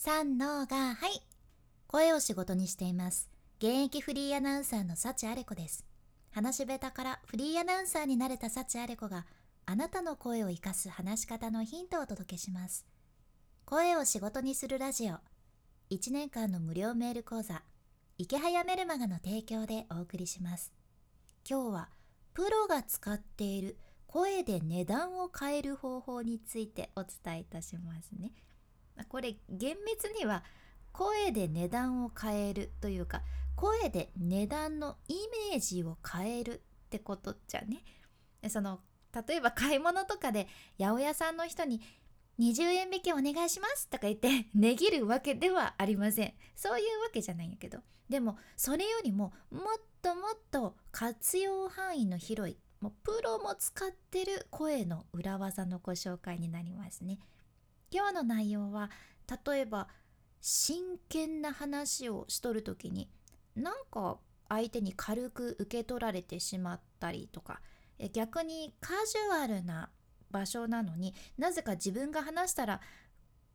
[0.00, 1.22] 三のがはい。
[1.88, 3.28] 声を仕事にしています。
[3.58, 5.84] 現役フリーアナウンサーの幸あれ子です。
[6.30, 9.26] 話し下手からフリーアナウンサーになれた幸あれ子が
[9.66, 12.86] あなたの声を生かす話し方のヒントをお届けします。
[13.64, 15.16] 声を仕事にするラジオ。
[15.90, 17.60] 1年間の無料メール講座。
[18.18, 20.72] 池早メルマガの提供でお送りします。
[21.44, 21.88] 今日は
[22.34, 23.76] プロが使っている
[24.06, 28.30] 声で値段を変える方法についてお伝えいたしますね。
[29.08, 30.44] これ厳密には
[30.92, 33.22] 声で値段を変えるというか
[33.56, 35.14] 声で値段のイ
[35.50, 37.82] メージを変えるってことじゃね。
[38.48, 38.80] その
[39.26, 40.46] 例えば買い物とかで
[40.78, 41.80] 八百屋さんの人に
[42.38, 46.34] 20円引きお願いしますとか言って 値切るわけではありません。
[46.54, 47.82] そういうわけじゃないんやけど。
[48.08, 49.62] でもそれよりももっ
[50.00, 57.18] ともっと活用範囲の広いもうプロも使ってる声の裏技のご紹介になりますね。
[57.90, 58.90] 今日の内容は
[59.46, 59.88] 例えば
[60.40, 63.08] 真剣な話をしとる時に
[63.56, 64.18] なんか
[64.48, 67.60] 相手に軽く受け取られてしまったりとか
[68.12, 69.90] 逆にカジュアルな
[70.30, 72.80] 場所なのになぜか自分が話したら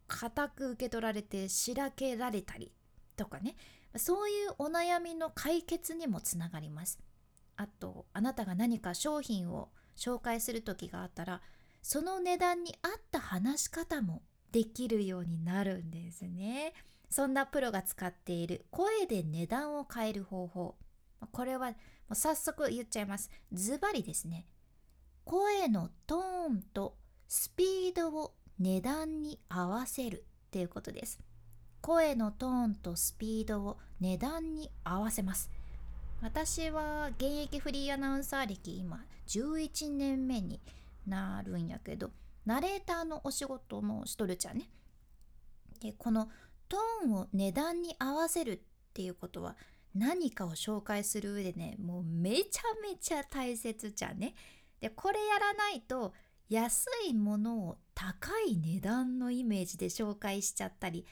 [0.07, 2.71] 固く受け取られてしらけられたり
[3.15, 3.55] とかね。
[3.95, 6.99] そういうお悩みの解決にもつながります。
[7.55, 11.41] あとあなたが何か商品を紹介する時があったら
[11.83, 16.73] その値段に合った話し方もできるようになるんですね。
[17.09, 20.75] そんなプロが使っている声で値段を変える方法。
[21.31, 21.75] これはも
[22.11, 23.31] う早速言っちゃいます。
[23.51, 24.45] ズバリですね。
[25.25, 26.95] 声のトーンと
[27.27, 31.19] スピードを値段に合わせるっていうことです。
[31.81, 35.49] 声のトーンとスピードを値段に合わせます。
[36.21, 40.61] 私は現役フリーアナウンサー歴今11年目に
[41.07, 42.11] なるんやけど
[42.45, 44.69] ナレーターのお仕事もしとるちゃね
[45.81, 46.29] でこの
[46.69, 48.59] トーンを値段に合わせるっ
[48.93, 49.55] ていうことは
[49.95, 54.33] 何かを紹介する上でねもうめちゃめちゃ大切じゃんね
[54.79, 56.13] でこれやらないと
[56.49, 61.05] 安いものを高い値段のイメージで紹介しちゃったり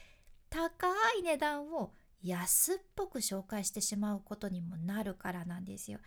[0.50, 1.92] 高い値段を
[2.22, 5.98] 安っぽく紹介してしまうことにもなるからなんですよ。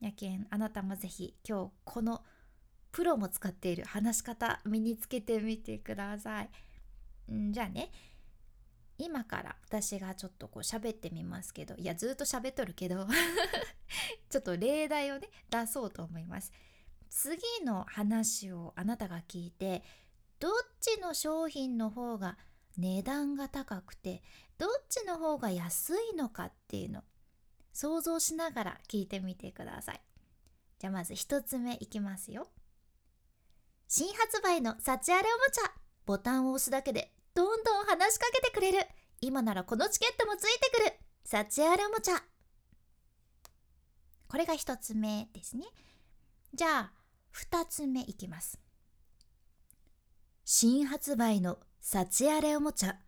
[0.00, 2.22] やけんあなたもぜひ今日この
[2.94, 7.34] プロも使っている話し方身につけてみてください。
[7.34, 7.90] んじゃあね
[8.98, 13.08] 今から私がちょっとこう喋ってみますけどいやずっと喋っとるけど
[14.30, 16.52] ちょっと例題をね出そうと思います。
[17.10, 19.82] 次の話をあなたが聞いて
[20.38, 22.38] どっちの商品の方が
[22.76, 24.22] 値段が高くて
[24.56, 27.02] どっちの方が安いのかっていうの
[27.72, 30.00] 想像しながら聞いてみてください。
[30.78, 32.52] じゃあまず1つ目いきますよ。
[33.88, 35.72] 新発売の幸あれおもちゃ。
[36.06, 38.86] ボタンを押すだけでどんどん話しかけてくれる。
[39.20, 40.92] 今ならこのチケットもついてくる。
[41.24, 42.22] 幸あれおもちゃ。
[44.28, 45.64] これが1つ目ですね。
[46.52, 46.92] じゃあ
[47.34, 48.58] 2つ目いきます。
[50.44, 52.98] 新発売の幸あれおもちゃ。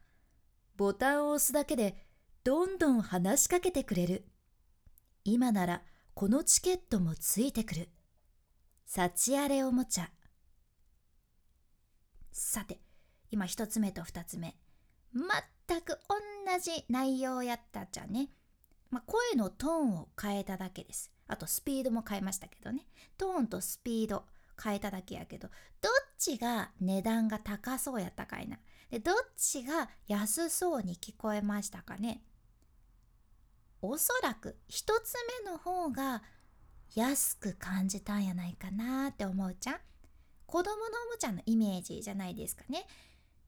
[0.77, 2.07] ボタンを押すだけで
[2.45, 4.27] どんどん話しかけてくれる。
[5.25, 5.83] 今なら
[6.15, 7.89] このチケットもついてくる。
[8.87, 10.11] 幸あれおもちゃ。
[12.37, 12.79] さて
[13.31, 14.57] 今1つ目と2つ目。
[15.15, 15.99] 全く
[16.47, 18.29] 同じ内容やったじゃね、
[18.91, 21.11] まあ、声のトーンを変えただけです。
[21.29, 22.87] あとスピードも変えましたけどね。
[23.17, 24.27] トーンとスピード
[24.63, 25.49] 変えただけやけど
[25.81, 28.59] どっちが値段が高そうやったかいな。
[28.91, 32.23] でどっちが安そうに聞こえましたかね。
[33.81, 36.23] おそらく1つ目の方が
[36.95, 39.77] 安く感じたんやないかなって思うじゃん。
[40.47, 40.77] 子供の
[41.09, 42.87] おもちゃのイメージじゃないですかね。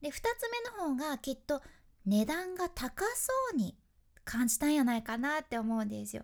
[0.01, 1.61] で2つ目の方がきっと
[2.05, 3.75] 値段が高そうに
[4.23, 6.23] 感じたんやないかなって思うんですよ。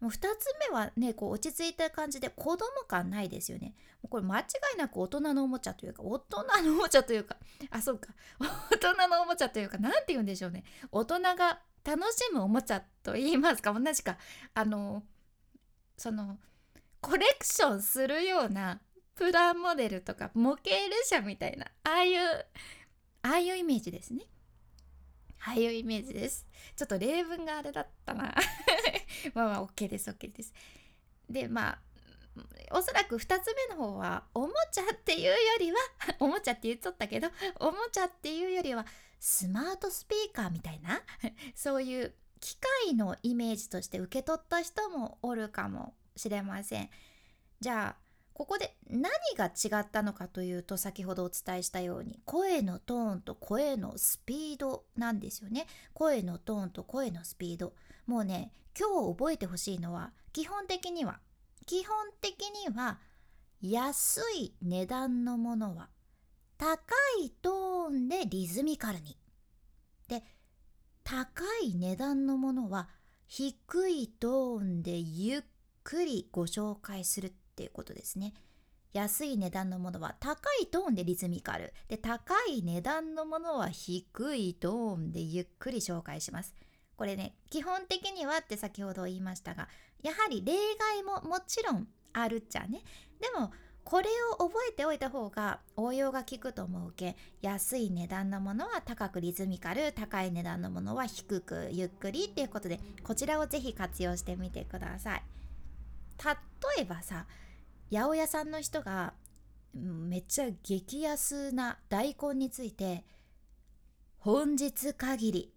[0.00, 3.74] もう2つ目はねこう落ち着いた感じで子供感ないですよね。
[4.02, 4.44] もうこれ間違
[4.74, 7.36] いなく大人のおもちゃというか大人のおもちゃというか
[7.70, 8.12] あそうか
[8.70, 14.18] 大人のおもちゃというか何て言うんでしょうね大人が楽しむおもちゃと言いますか同じか
[14.54, 15.04] あの
[15.96, 16.38] その
[17.00, 18.80] コレクションするような
[19.14, 22.18] プラモデルとか模型列車みたいなああいう
[23.22, 24.24] ああいうイメージですね。
[25.44, 26.46] ああいうイメージです。
[26.76, 28.34] ちょっと例文があれだったな。
[29.34, 30.52] まあまあ OK です OK です。
[31.28, 31.78] でまあ
[32.70, 35.78] おそらく2つ目の方はおもちゃっていうよりは
[36.18, 37.28] おもちゃって言っとったけど
[37.60, 38.86] おもちゃっていうよりは
[39.20, 41.02] スマートスピーカーみたいな？
[41.54, 42.56] そういう機
[42.86, 46.90] 械のイメージとして受け取った人もおるかもしれません。
[47.60, 48.01] じゃあ
[48.34, 55.66] ここで何が違ったのかというと先ほどお伝えしたように声のトーンと声のスピードなんですよね。
[55.92, 57.74] 声のトーンと声のスピード。
[58.06, 61.20] もうね今日覚えてほしいのは基本的には
[61.66, 62.98] 基本的には
[63.60, 65.88] 安い値段のものは
[66.58, 66.76] 高
[67.22, 69.16] いトーンでリズミカルに。
[70.08, 70.24] で
[71.04, 72.88] 高い値段のものは
[73.26, 75.42] 低いトーンでゆっ
[75.84, 77.34] くりご紹介する。
[77.62, 78.34] っていうことですね。
[78.92, 81.72] 安い値段のものは高いトーンでリズミカル。
[81.88, 86.54] で高い値段のものは低いトーンでゆっくり紹介します。
[86.96, 89.68] これね基本的にはって先ほど言いましたが
[90.02, 92.82] やはり例外ももちろんあるっちゃね。
[93.20, 93.52] でも
[93.84, 105.22] これを覚えておいた方が応用が効くと思うけ安い値段のものは高くリズミカル高い値段のものは低くゆっくりっていうことでこちらをぜひ活用してみてください。
[106.76, 107.26] 例えばさ
[107.92, 109.12] 八百屋さんの人が
[109.74, 113.04] めっちゃ激安な大根について
[114.16, 115.52] 本日限り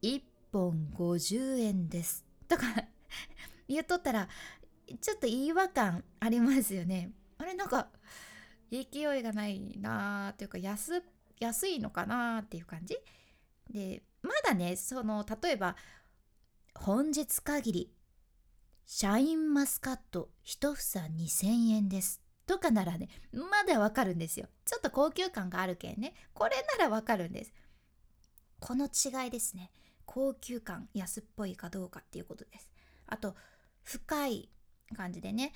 [0.00, 2.24] 1本50円です。
[2.46, 2.62] とか
[3.66, 4.28] 言っとったら
[5.00, 7.10] ちょっと違和感ありますよね。
[7.38, 7.88] あれなんか
[8.70, 11.02] 勢いがないなーっていうか安
[11.40, 12.96] 安いのかなーっていう感じ？
[13.68, 15.74] でまだねその例えば
[16.76, 17.92] 本日限り
[18.84, 22.20] シャインマスカット1房2000円です。
[22.46, 24.46] とかならねまだわかるんですよ。
[24.64, 26.14] ちょっと高級感があるけんね。
[26.34, 27.52] これならわかるんです。
[28.60, 29.70] この違いですね。
[30.04, 32.68] 高級感安っぽいかどうかっていうことです。
[33.06, 33.34] あと
[33.82, 34.50] 深い
[34.96, 35.52] 感じでね。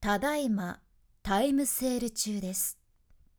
[0.00, 0.80] ただいま
[1.22, 2.78] タイムセール中です。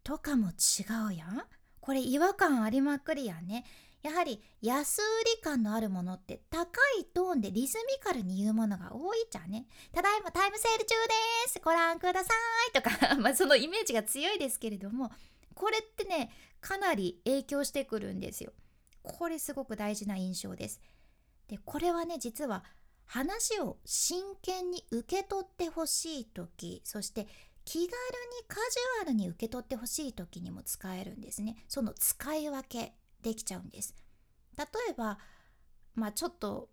[0.04, 1.44] とかも違うやん。
[1.80, 3.66] これ違和感ありまくりやね。
[4.04, 5.04] やはり安売
[5.38, 6.66] り感のあるものって高
[7.00, 9.68] いトーンでリズミカルに言うものが多いじゃんね。
[9.92, 12.34] ただいまタイムセール中ですご覧くださ
[12.70, 15.12] いとか まあそのイメージが強いですけれども
[15.54, 18.54] これってねかなり影響してくるんですよ。
[19.04, 20.82] これすごく大事な印象です。
[21.48, 22.64] でこれはね実は
[23.06, 27.28] 話を真剣に受け取ってほしい時そして
[27.66, 27.92] 気軽に
[28.48, 31.64] カジュアルに受け取ってほしい時にも使えるんですね。
[31.68, 33.96] その使い分けできちゃうんです。
[34.58, 35.18] 例えば、
[35.96, 36.70] まあ、ちょっと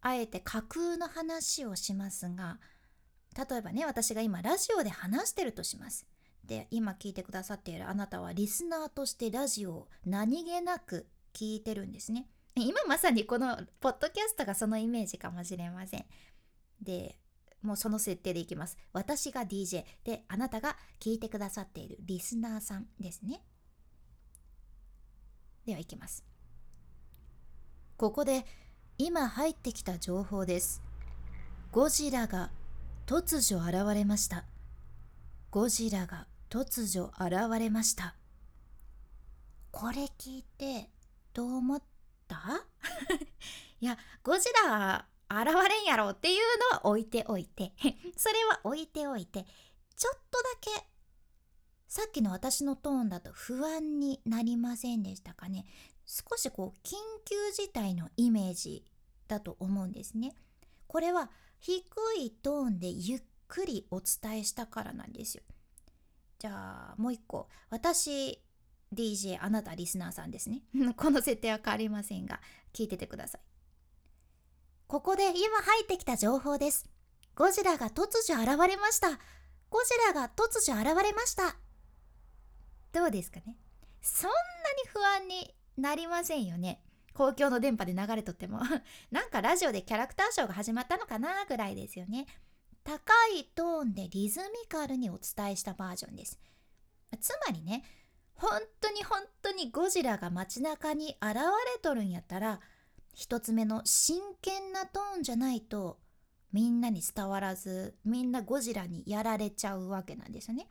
[0.00, 2.58] あえて架空の話をしますが
[3.36, 6.06] 例えばね私が今ラジオで話してるとします。
[6.44, 12.26] で今聞いてくださっているあなたはリスナーとしてラジオを何気なく聞いてるんですね。
[12.56, 16.06] 今まさにこのポッドキャストがそのイメージかもしれません。
[16.80, 17.18] で
[17.62, 18.76] もうその設定でいきます。
[18.92, 23.42] 私が DJ であなたが聞いてくださっているリスナーさんですね。
[25.68, 26.24] ではいきます。
[27.98, 28.46] ここで
[28.96, 30.82] 今入ってきた情報です。
[31.72, 32.50] ゴジラが
[33.06, 34.46] 突如現れました。
[35.50, 38.14] ゴジラが突如現れました。
[39.70, 40.88] これ聞いて
[41.34, 41.82] どう思っ
[42.28, 42.38] た？
[43.78, 46.40] いやゴジラ現れんやろっていう
[46.72, 47.74] のは置いておいて。
[48.16, 49.44] それは置いておいて。
[49.96, 50.70] ちょっとだけ
[51.88, 55.64] さっきの私のトーンだと不安になりませんでしたかね。
[56.04, 58.84] 少しこう緊急事態のイメージ
[59.26, 60.34] だと思うんですね。
[60.86, 61.30] これは
[61.60, 61.82] 低
[62.18, 65.42] いトーンでゆっくりお伝えしたからなんですよ。
[66.38, 68.38] じゃあもう一個私
[68.94, 70.60] DJ あなたリスナーさんですね。
[70.94, 72.40] この設定は変わりませんが
[72.74, 73.40] 聞いててください。
[74.86, 76.86] ここで今入ってきた情報です。
[77.34, 79.18] ゴジラが突如現れました。
[79.70, 81.56] ゴジラが突如現れました。
[82.92, 83.56] どうですかね？
[84.00, 86.82] そんなに不安になりませんよね。
[87.14, 88.60] 公共の電波で流れとっても。
[89.10, 92.26] なんかラジオでキャラクターショーが始まったのかなぐらいですよね。
[92.84, 96.38] 高いトーンでリズミカルにお伝えしたバージョンです。
[97.20, 97.84] つまりね
[98.34, 101.34] 本当に本当にゴジラが街中に現
[101.74, 102.60] れとるんやったら
[103.14, 105.98] 一つ目の真剣なトーンじゃないと
[106.52, 110.70] みんなに伝わらずみんなゴジラにやられちゃうわけなんですよね。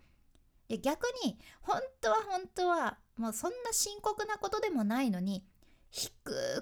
[0.67, 5.45] で逆に本当は本当はもうそんな深刻なことでもないのに
[5.89, 6.11] 低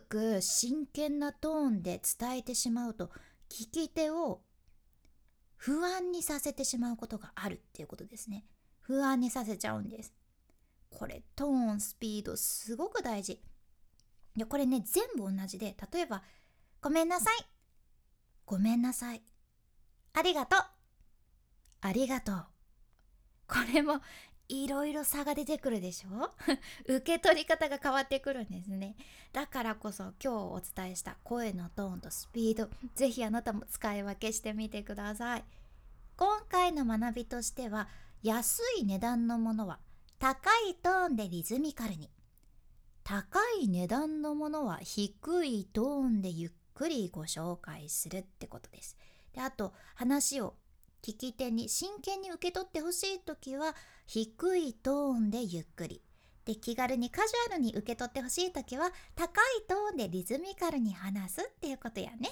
[0.07, 3.09] く真剣なトーンで伝えてしまうと
[3.49, 4.41] 聞き手を
[5.57, 8.45] 不安にさせてしまうことがあるっていうことですね。
[8.81, 10.13] 不安にさせちゃうんです。
[10.91, 13.41] これトーンスピードすごく大事。
[14.35, 16.21] でこれね全部同じで例えば
[16.81, 17.37] 「ごめんなさい」
[18.45, 19.23] 「ごめんなさい」
[20.13, 20.59] 「ありがとう」
[21.81, 22.45] 「ありがとう」
[23.47, 24.01] これも
[24.47, 26.31] いろいろ差が出てくるでしょ？
[26.85, 28.95] 受け取り方が変わってくるんですね。
[29.33, 35.45] だからこそ今日お伝えした声のトーンとスピードぜひあなたも使い分けしてみてください。
[36.17, 37.87] 今回の学びとしては
[38.23, 39.79] 安い値段のものは
[40.19, 42.09] 高いトーンでリズミカルに。
[43.03, 48.97] 高い値段のものは低いトーンでゆっくりご紹介するってことです。
[49.33, 50.55] であと話を
[51.05, 53.75] 聞き手に真剣に受け取ってほしい時は
[54.07, 56.01] 低いトーンでゆっくり
[56.45, 62.31] で気軽にカジュアルに受け取ってほしい時は高いトーンでリズミカルに話すっていうことやね。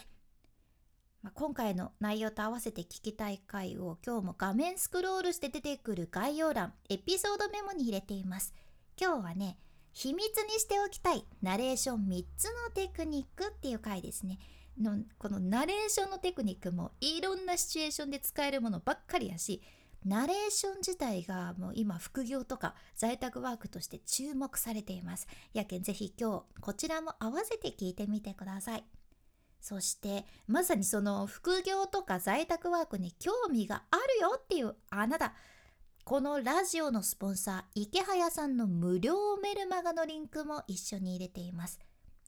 [1.22, 8.56] まあ、今回の内容と合わせて聞きたい回を今日も画面スクロールして出てくる概要欄エピソードメモに入れています。
[9.00, 9.60] 今日はね
[9.92, 14.39] 秘密にしておきたいナレーション3つのテクニックっていう回ですね。
[14.82, 19.62] のこのナレーションのテクニックもいろんなシチュエーションで使えるものばっかりやし
[20.06, 25.27] ナレーション自体がもう今副業とか在宅ワークとして注目されています。
[25.53, 28.84] やけんぜひ今日こちらも合わせて聞いてみてください。
[29.62, 35.34] そしてまさにその副業とか在宅ワークに興味があるよっていうあなた。
[36.03, 41.80] このラジオのスポンサー池早さんの無料メルマガのリンクも一緒に入れています。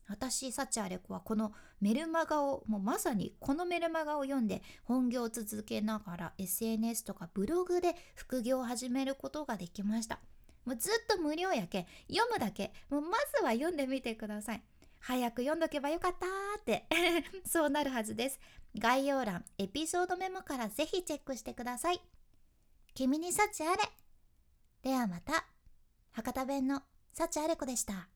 [0.08, 10.20] 私サチアレコはこのメルマガをもうまさにこのメルマガを読んで本業を続けながら SNS とかブログで副業を始めることができました。
[10.66, 12.72] もうずっと無料やけ読むだけ。
[12.90, 14.64] もうまずは読んでみてください。
[15.00, 16.26] 早く読んどけばよかった
[16.60, 16.86] って。
[17.46, 18.40] そうなるはずです。
[18.78, 22.02] 概要欄エピソードメモからぜひチェックしてください。
[22.94, 23.84] 君に幸あれ
[24.82, 25.46] ではまた。
[26.12, 26.82] 博多弁の
[27.12, 28.15] 幸あれ子でした。